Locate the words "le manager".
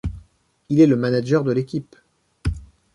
0.87-1.43